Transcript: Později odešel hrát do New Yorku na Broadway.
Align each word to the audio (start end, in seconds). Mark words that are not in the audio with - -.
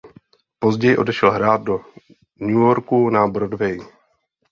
Později 0.59 0.97
odešel 0.97 1.31
hrát 1.31 1.61
do 1.63 1.77
New 2.39 2.55
Yorku 2.55 3.09
na 3.09 3.27
Broadway. 3.27 3.77